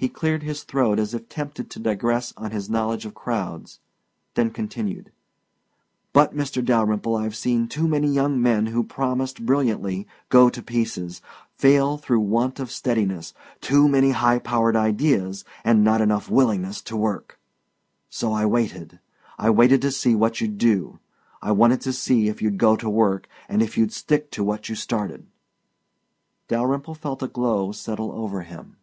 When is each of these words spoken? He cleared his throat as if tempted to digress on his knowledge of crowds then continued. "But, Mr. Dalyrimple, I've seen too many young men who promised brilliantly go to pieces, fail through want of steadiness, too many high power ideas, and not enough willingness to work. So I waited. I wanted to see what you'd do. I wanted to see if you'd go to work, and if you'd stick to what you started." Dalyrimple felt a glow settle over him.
He 0.00 0.08
cleared 0.08 0.44
his 0.44 0.62
throat 0.62 1.00
as 1.00 1.12
if 1.12 1.28
tempted 1.28 1.70
to 1.70 1.80
digress 1.80 2.32
on 2.36 2.52
his 2.52 2.70
knowledge 2.70 3.04
of 3.04 3.16
crowds 3.16 3.80
then 4.34 4.50
continued. 4.52 5.10
"But, 6.12 6.32
Mr. 6.36 6.64
Dalyrimple, 6.64 7.16
I've 7.16 7.34
seen 7.34 7.66
too 7.66 7.88
many 7.88 8.06
young 8.06 8.40
men 8.40 8.66
who 8.66 8.84
promised 8.84 9.44
brilliantly 9.44 10.06
go 10.28 10.50
to 10.50 10.62
pieces, 10.62 11.20
fail 11.56 11.98
through 11.98 12.20
want 12.20 12.60
of 12.60 12.70
steadiness, 12.70 13.34
too 13.60 13.88
many 13.88 14.10
high 14.10 14.38
power 14.38 14.72
ideas, 14.76 15.44
and 15.64 15.82
not 15.82 16.00
enough 16.00 16.30
willingness 16.30 16.80
to 16.82 16.96
work. 16.96 17.40
So 18.08 18.32
I 18.32 18.46
waited. 18.46 19.00
I 19.36 19.50
wanted 19.50 19.82
to 19.82 19.90
see 19.90 20.14
what 20.14 20.40
you'd 20.40 20.58
do. 20.58 21.00
I 21.42 21.50
wanted 21.50 21.80
to 21.80 21.92
see 21.92 22.28
if 22.28 22.40
you'd 22.40 22.56
go 22.58 22.76
to 22.76 22.88
work, 22.88 23.26
and 23.48 23.62
if 23.64 23.76
you'd 23.76 23.92
stick 23.92 24.30
to 24.30 24.44
what 24.44 24.68
you 24.68 24.76
started." 24.76 25.26
Dalyrimple 26.46 26.94
felt 26.94 27.20
a 27.20 27.26
glow 27.26 27.72
settle 27.72 28.12
over 28.12 28.42
him. 28.42 28.76